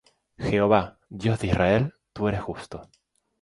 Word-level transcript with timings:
Jehová, 0.39 0.97
Dios 1.09 1.37
de 1.39 1.47
Israel, 1.49 1.93
tú 2.11 2.27
eres 2.27 2.41
justo: 2.41 2.89